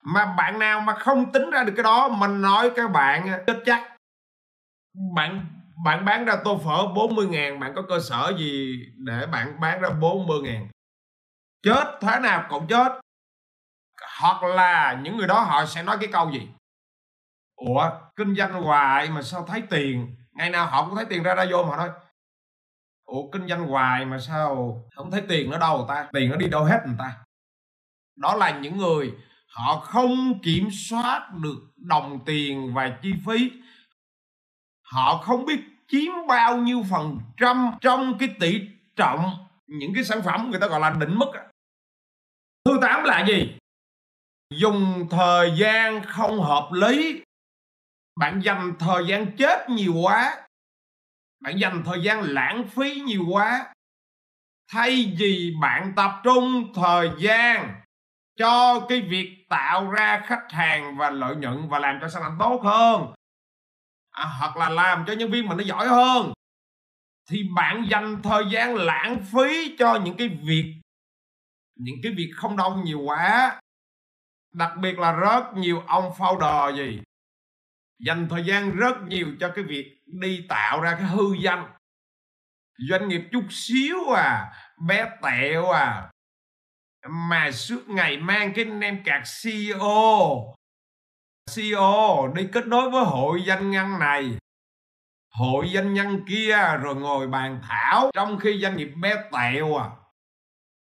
[0.03, 3.57] Mà bạn nào mà không tính ra được cái đó mình nói các bạn chết
[3.65, 3.95] chắc.
[5.15, 5.45] Bạn
[5.83, 9.81] bạn bán ra tô phở 40 ngàn, bạn có cơ sở gì để bạn bán
[9.81, 10.67] ra 40 ngàn?
[11.63, 12.99] Chết thế nào cũng chết.
[14.21, 16.47] Hoặc là những người đó họ sẽ nói cái câu gì?
[17.55, 20.15] Ủa, kinh doanh hoài mà sao thấy tiền?
[20.31, 21.89] Ngày nào họ cũng thấy tiền ra ra vô mà họ nói,
[23.05, 26.07] ủa, kinh doanh hoài mà sao không thấy tiền nó đâu ta?
[26.13, 27.23] Tiền nó đi đâu hết người ta?
[28.19, 29.13] Đó là những người
[29.47, 33.51] họ không kiểm soát được đồng tiền và chi phí.
[34.81, 38.61] Họ không biết chiếm bao nhiêu phần trăm trong cái tỷ
[38.95, 41.31] trọng những cái sản phẩm người ta gọi là định mức
[42.65, 43.57] thứ tám là gì?
[44.53, 47.21] Dùng thời gian không hợp lý.
[48.19, 50.47] Bạn dành thời gian chết nhiều quá.
[51.39, 53.73] Bạn dành thời gian lãng phí nhiều quá.
[54.71, 57.78] Thay vì bạn tập trung thời gian
[58.39, 62.37] cho cái việc tạo ra khách hàng và lợi nhuận và làm cho sản phẩm
[62.39, 63.13] tốt hơn.
[64.11, 66.33] À, hoặc là làm cho nhân viên mình nó giỏi hơn.
[67.29, 70.75] Thì bạn dành thời gian lãng phí cho những cái việc
[71.75, 73.59] những cái việc không đâu nhiều quá.
[74.53, 77.01] Đặc biệt là rất nhiều ông founder gì
[77.99, 81.71] dành thời gian rất nhiều cho cái việc đi tạo ra cái hư danh.
[82.89, 84.53] Doanh nghiệp chút xíu à
[84.87, 86.11] bé tẹo à
[87.07, 90.53] mà suốt ngày mang cái nem cạc CEO
[91.55, 94.37] CEO đi kết nối với hội doanh nhân này.
[95.29, 99.89] Hội doanh nhân kia rồi ngồi bàn thảo trong khi doanh nghiệp bé tẹo à.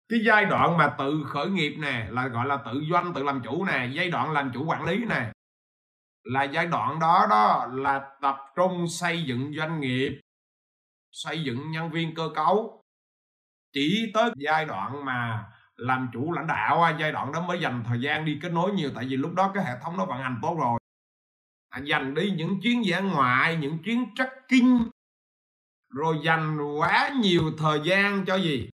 [0.09, 3.43] Cái giai đoạn mà tự khởi nghiệp nè, là gọi là tự doanh, tự làm
[3.45, 5.33] chủ nè, giai đoạn làm chủ quản lý nè.
[6.25, 10.21] Là giai đoạn đó đó là tập trung xây dựng doanh nghiệp,
[11.13, 12.83] xây dựng nhân viên cơ cấu.
[13.73, 15.45] Chỉ tới giai đoạn mà
[15.81, 18.73] làm chủ lãnh đạo à, giai đoạn đó mới dành thời gian đi kết nối
[18.73, 18.90] nhiều.
[18.95, 20.79] Tại vì lúc đó cái hệ thống nó vận hành tốt rồi.
[21.69, 24.77] À, dành đi những chuyến dã ngoại những chuyến trekking.
[25.95, 28.71] Rồi dành quá nhiều thời gian cho gì?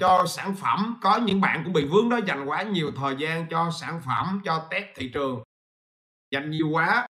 [0.00, 0.98] Cho sản phẩm.
[1.00, 4.40] Có những bạn cũng bị vướng đó dành quá nhiều thời gian cho sản phẩm
[4.44, 5.42] cho test thị trường.
[6.30, 7.06] Dành nhiều quá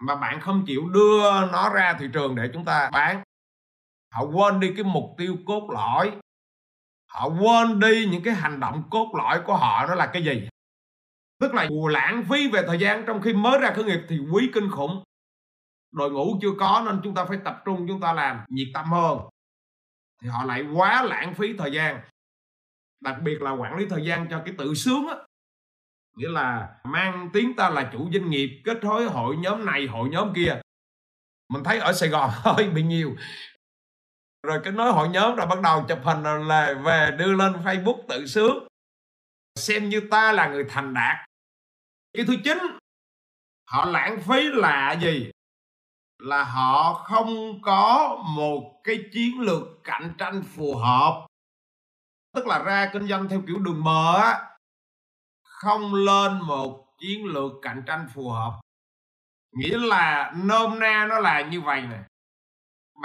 [0.00, 3.22] mà bạn không chịu đưa nó ra thị trường để chúng ta bán.
[4.14, 6.12] Họ quên đi cái mục tiêu cốt lõi
[7.14, 10.48] họ quên đi những cái hành động cốt lõi của họ đó là cái gì?
[11.40, 14.50] Tức là lãng phí về thời gian, trong khi mới ra khởi nghiệp thì quý
[14.54, 15.02] kinh khủng.
[15.92, 18.92] Đội ngũ chưa có nên chúng ta phải tập trung, chúng ta làm, nhiệt tâm
[18.92, 19.18] hơn.
[20.22, 22.00] Thì họ lại quá lãng phí thời gian.
[23.00, 25.14] Đặc biệt là quản lý thời gian cho cái tự sướng á.
[26.16, 30.08] Nghĩa là mang tiếng ta là chủ doanh nghiệp, kết nối hội nhóm này, hội
[30.08, 30.60] nhóm kia.
[31.48, 33.16] Mình thấy ở Sài Gòn hơi bị nhiều
[34.44, 38.02] rồi cái nói hội nhóm rồi bắt đầu chụp hình là về đưa lên Facebook
[38.08, 38.66] tự sướng.
[39.58, 41.16] Xem như ta là người thành đạt.
[42.12, 42.58] Cái thứ chín,
[43.70, 45.30] họ lãng phí là gì?
[46.18, 51.26] Là họ không có một cái chiến lược cạnh tranh phù hợp.
[52.34, 54.56] Tức là ra kinh doanh theo kiểu đường mờ á,
[55.42, 58.60] không lên một chiến lược cạnh tranh phù hợp.
[59.52, 61.98] Nghĩa là nôm na nó là như vậy nè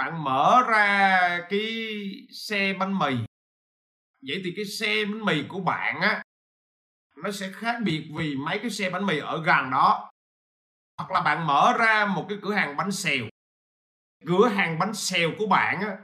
[0.00, 1.68] bạn mở ra cái
[2.30, 3.14] xe bánh mì.
[4.26, 6.22] Vậy thì cái xe bánh mì của bạn á
[7.16, 10.10] nó sẽ khác biệt vì mấy cái xe bánh mì ở gần đó.
[10.96, 13.24] Hoặc là bạn mở ra một cái cửa hàng bánh xèo.
[14.26, 15.96] Cửa hàng bánh xèo của bạn á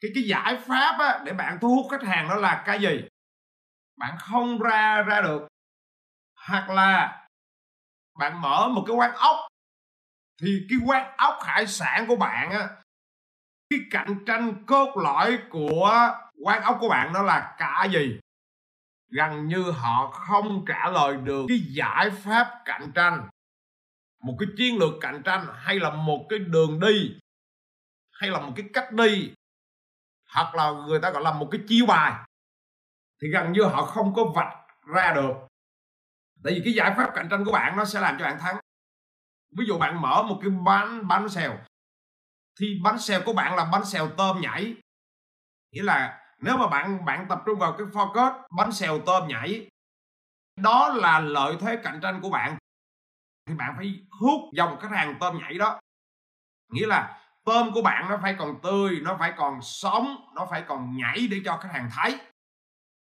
[0.00, 3.08] cái cái giải pháp á, để bạn thu hút khách hàng đó là cái gì?
[3.96, 5.48] Bạn không ra ra được.
[6.48, 7.26] Hoặc là
[8.18, 9.36] bạn mở một cái quán ốc
[10.42, 12.68] thì cái quán ốc hải sản của bạn á
[13.70, 16.10] cái cạnh tranh cốt lõi của
[16.42, 18.20] quán ốc của bạn đó là cả gì?
[19.08, 23.28] Gần như họ không trả lời được cái giải pháp cạnh tranh.
[24.22, 27.18] Một cái chiến lược cạnh tranh hay là một cái đường đi,
[28.10, 29.32] hay là một cái cách đi,
[30.34, 32.12] hoặc là người ta gọi là một cái chiêu bài,
[33.22, 34.56] thì gần như họ không có vạch
[34.94, 35.32] ra được.
[36.44, 38.56] Tại vì cái giải pháp cạnh tranh của bạn nó sẽ làm cho bạn thắng.
[39.58, 41.58] Ví dụ bạn mở một cái bán bán xèo
[42.60, 44.74] thì bánh xèo của bạn là bánh xèo tôm nhảy.
[45.72, 49.68] Nghĩa là nếu mà bạn bạn tập trung vào cái focus, bánh xèo tôm nhảy,
[50.56, 52.56] đó là lợi thế cạnh tranh của bạn.
[53.46, 55.80] Thì bạn phải hút dòng khách hàng tôm nhảy đó.
[56.72, 60.64] Nghĩa là tôm của bạn nó phải còn tươi, nó phải còn sống, nó phải
[60.68, 62.18] còn nhảy để cho khách hàng thấy.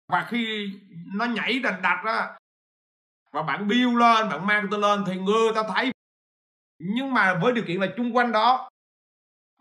[0.08, 0.72] Và khi
[1.14, 2.38] nó nhảy đành đặt á,
[3.32, 5.90] và bạn biêu lên, bạn mang tôi lên thì người ta thấy.
[6.78, 8.68] Nhưng mà với điều kiện là chung quanh đó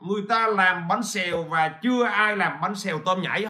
[0.01, 3.45] người ta làm bánh xèo và chưa ai làm bánh xèo tôm nhảy.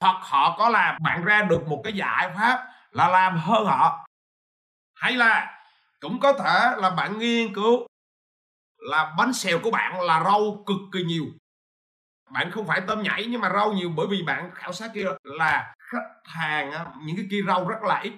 [0.00, 4.06] Hoặc họ có làm, bạn ra được một cái giải pháp là làm hơn họ
[4.94, 5.62] hay là
[6.00, 7.86] cũng có thể là bạn nghiên cứu
[8.78, 11.24] là bánh xèo của bạn là rau cực kỳ nhiều.
[12.30, 15.04] Bạn không phải tôm nhảy nhưng mà rau nhiều bởi vì bạn khảo sát kia
[15.22, 18.12] là khách hàng những cái kia rau rất là ít.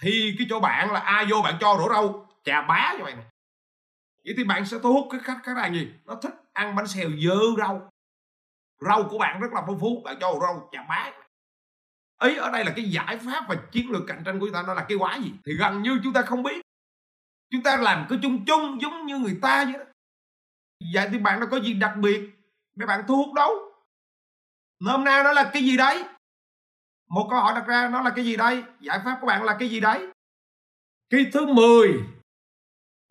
[0.00, 3.14] Thì cái chỗ bạn là ai vô bạn cho đổ rau, chà bá cho vậy
[3.14, 3.24] này
[4.28, 5.88] vậy thì bạn sẽ thu hút cái khách khách hàng gì?
[6.04, 7.90] Nó thích ăn bánh xèo dơ rau.
[8.86, 10.02] Rau của bạn rất là phong phú.
[10.04, 11.12] Bạn cho rau chà bát
[12.16, 14.62] ấy ở đây là cái giải pháp và chiến lược cạnh tranh của chúng ta
[14.66, 15.32] nó là cái quái gì?
[15.46, 16.60] Thì gần như chúng ta không biết.
[17.50, 19.84] Chúng ta làm cứ chung chung giống như người ta vậy đó.
[20.94, 22.30] Vậy thì bạn nó có gì đặc biệt
[22.74, 23.50] để bạn thu hút đâu.
[24.80, 26.04] Nôm na nó là cái gì đấy?
[27.10, 29.56] Một câu hỏi đặt ra, nó là cái gì đây giải pháp của bạn là
[29.58, 30.06] cái gì đấy?
[31.10, 32.17] Cái thứ 10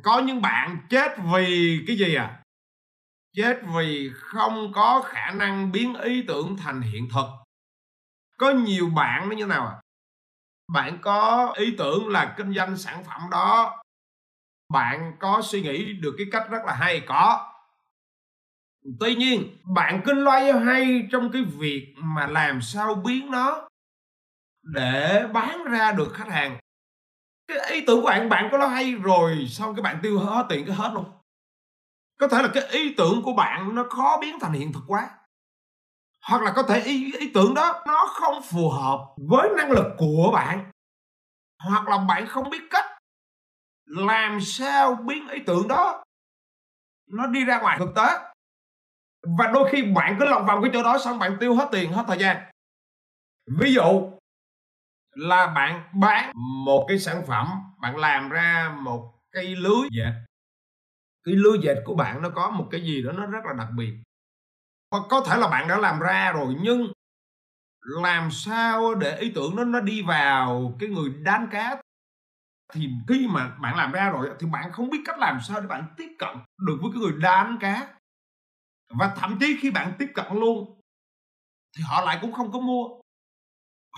[0.03, 2.43] có những bạn chết vì cái gì à?
[3.36, 7.27] Chết vì không có khả năng biến ý tưởng thành hiện thực.
[8.38, 9.81] Có nhiều bạn nó như nào à?
[10.73, 13.81] Bạn có ý tưởng là kinh doanh sản phẩm đó.
[14.73, 17.53] Bạn có suy nghĩ được cái cách rất là hay, có.
[18.99, 23.67] Tuy nhiên, bạn kinh loay hay trong cái việc mà làm sao biến nó
[24.63, 26.57] để bán ra được khách hàng
[27.47, 30.45] cái ý tưởng của bạn bạn có nó hay rồi xong cái bạn tiêu hết
[30.49, 31.05] tiền cái hết luôn?
[32.19, 35.10] Có thể là cái ý tưởng của bạn nó khó biến thành hiện thực quá.
[36.27, 39.95] Hoặc là có thể ý, ý tưởng đó nó không phù hợp với năng lực
[39.97, 40.71] của bạn.
[41.63, 42.86] Hoặc là bạn không biết cách
[43.86, 46.03] làm sao biến ý tưởng đó
[47.12, 48.17] nó đi ra ngoài thực tế.
[49.38, 51.91] Và đôi khi bạn cứ lòng vòng cái chỗ đó xong bạn tiêu hết tiền
[51.91, 52.51] hết thời gian.
[53.60, 54.12] Ví dụ
[55.17, 56.32] là bạn bán
[56.65, 57.47] một cái sản phẩm,
[57.82, 60.12] bạn làm ra một cái lưới dệt.
[61.23, 63.67] Cái lưới dệt của bạn nó có một cái gì đó nó rất là đặc
[63.77, 63.93] biệt.
[64.91, 66.88] Hoặc có thể là bạn đã làm ra rồi, nhưng
[68.03, 71.77] làm sao để ý tưởng nó nó đi vào cái người đan cá?
[72.73, 75.67] Thì khi mà bạn làm ra rồi thì bạn không biết cách làm sao để
[75.67, 77.88] bạn tiếp cận được với cái người đan cá.
[78.99, 80.80] Và thậm chí khi bạn tiếp cận luôn,
[81.77, 82.88] thì họ lại cũng không có mua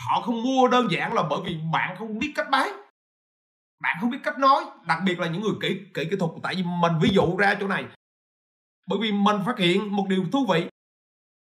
[0.07, 2.69] họ không mua đơn giản là bởi vì bạn không biết cách bán.
[3.81, 6.31] Bạn không biết cách nói đặc biệt là những người kỹ kỹ kỹ thuật.
[6.43, 7.85] Tại vì mình ví dụ ra chỗ này.
[8.87, 10.69] Bởi vì mình phát hiện một điều thú vị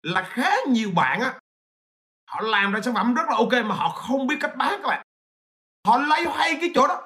[0.02, 1.40] là khá nhiều bạn á
[2.28, 4.88] họ làm ra sản phẩm rất là ok mà họ không biết cách bán các
[4.88, 5.06] bạn.
[5.88, 7.02] Họ lấy hay cái chỗ đó.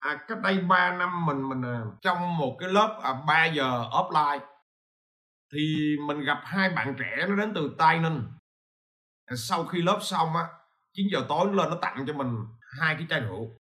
[0.00, 3.84] À, cách đây 3 năm mình mình à, trong một cái lớp à, 3 giờ
[3.90, 4.40] offline
[5.52, 8.22] thì mình gặp hai bạn trẻ nó đến từ Tây Ninh
[9.36, 10.44] sau khi lớp xong á
[10.92, 12.36] 9 giờ tối nó lên nó tặng cho mình
[12.78, 13.56] hai cái chai rượu.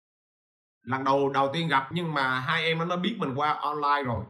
[0.81, 4.03] Lần đầu đầu tiên gặp nhưng mà hai em nó nó biết mình qua online
[4.05, 4.25] rồi.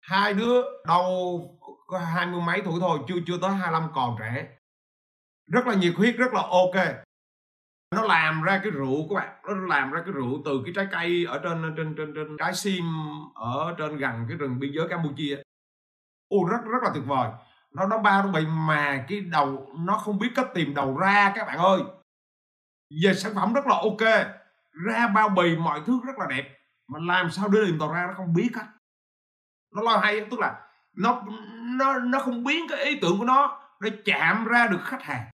[0.00, 1.40] Hai đứa đâu
[1.86, 4.48] có hai mươi mấy tuổi thôi, chưa chưa tới 25 còn trẻ.
[5.52, 7.06] Rất là nhiệt huyết, rất là ok.
[7.94, 10.86] Nó làm ra cái rượu các bạn, nó làm ra cái rượu từ cái trái
[10.90, 12.84] cây ở trên trên trên trên trái sim
[13.34, 15.42] ở trên gần cái rừng biên giới Campuchia.
[16.28, 17.30] Ô, rất rất là tuyệt vời
[17.78, 21.32] nó nó bao nó bị mà cái đầu, nó không biết cách tìm đầu ra
[21.34, 21.80] các bạn ơi.
[23.04, 24.26] Về sản phẩm rất là ok,
[24.86, 28.06] ra bao bì mọi thứ rất là đẹp, mà làm sao để tìm đầu ra
[28.06, 28.66] nó không biết cách
[29.74, 30.60] nó lo hay, tức là
[30.96, 31.22] nó
[31.78, 35.30] nó nó không biến cái ý tưởng của nó để chạm ra được khách hàng.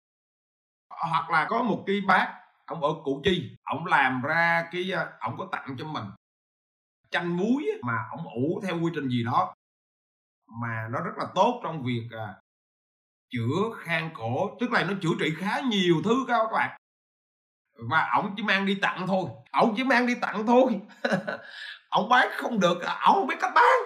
[1.11, 2.35] Hoặc là có một cái bác,
[2.67, 6.05] ông ở củ chi, ông làm ra cái ờ, ông có tặng cho mình.
[7.11, 9.55] Chanh muối mà ông ủ theo quy trình gì đó
[10.61, 12.35] mà nó rất là tốt trong việc à,
[13.31, 16.81] chữa khang cổ tức là nó chữa trị khá nhiều thứ các bạn.
[17.91, 20.81] Và ổng chỉ mang đi tặng thôi ổng chỉ mang đi tặng thôi.
[21.91, 23.79] Ổng bán không được à, ổng không biết cách bán.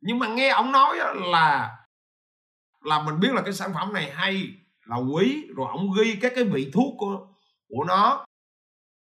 [0.00, 1.76] Nhưng mà nghe ổng nói là
[2.80, 4.48] là mình biết là cái sản phẩm này hay
[4.84, 7.26] là quý rồi ổng ghi các cái vị thuốc của
[7.68, 8.24] của nó.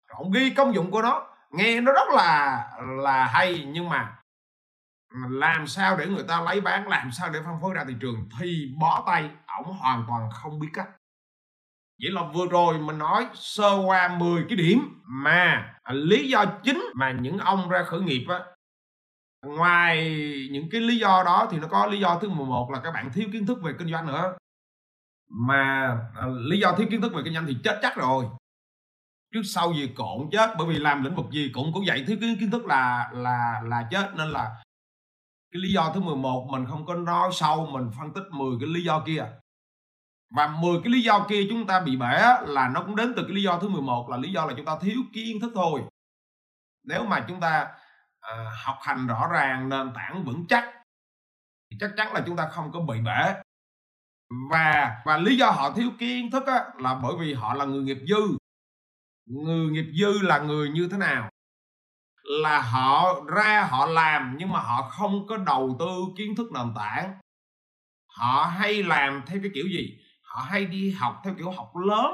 [0.08, 2.62] Ổng ghi công dụng của nó nghe nó rất là
[3.02, 4.18] là hay nhưng mà
[5.28, 8.28] làm sao để người ta lấy bán làm sao để phân phối ra thị trường
[8.40, 10.88] thì bó tay ổng hoàn toàn không biết cách.
[12.02, 16.44] Vậy là vừa rồi mình nói sơ qua 10 cái điểm mà à, lý do
[16.64, 18.40] chính mà những ông ra khởi nghiệp á.
[19.46, 19.98] Ngoài
[20.52, 23.10] những cái lý do đó thì nó có lý do thứ 11 là các bạn
[23.12, 24.36] thiếu kiến thức về kinh doanh nữa.
[25.30, 28.24] Mà à, lý do thiếu kiến thức về kinh doanh thì chết chắc rồi.
[29.34, 32.16] Trước sau gì cũng chết bởi vì làm lĩnh vực gì cũng cũng vậy thiếu
[32.20, 34.10] kiến kiến thức là là là chết.
[34.16, 34.62] Nên là
[35.56, 38.68] cái lý do thứ 11 mình không có nói sâu mình phân tích 10 cái
[38.68, 39.26] lý do kia.
[40.36, 43.22] Và 10 cái lý do kia chúng ta bị bể là nó cũng đến từ
[43.22, 45.82] cái lý do thứ 11 là lý do là chúng ta thiếu kiến thức thôi.
[46.84, 47.68] Nếu mà chúng ta
[48.20, 50.64] à, học hành rõ ràng nền tảng vững chắc
[51.70, 53.34] thì chắc chắn là chúng ta không có bị bể.
[54.50, 57.82] Và và lý do họ thiếu kiến thức á, là bởi vì họ là người
[57.82, 58.36] nghiệp dư.
[59.26, 61.30] Người nghiệp dư là người như thế nào?
[62.26, 66.74] Là họ ra họ làm nhưng mà họ không có đầu tư kiến thức nền
[66.74, 67.14] tảng.
[68.08, 69.98] Họ hay làm theo cái kiểu gì?
[70.22, 72.12] Họ hay đi học theo kiểu học lớn,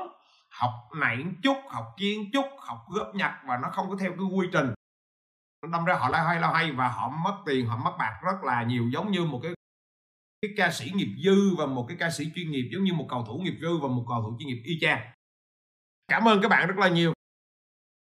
[0.51, 4.27] học này chút, học kiến chút, học góp nhặt và nó không có theo cái
[4.37, 4.75] quy trình.
[5.73, 8.45] Đâm ra họ la hay la hay và họ mất tiền, họ mất bạc rất
[8.45, 9.53] là nhiều, giống như một cái
[10.43, 13.07] cái ca sĩ nghiệp dư và một cái ca sĩ chuyên nghiệp, giống như một
[13.09, 15.13] cầu thủ nghiệp dư và một cầu thủ chuyên nghiệp y chang.
[16.09, 17.13] Cảm ơn các bạn rất là nhiều.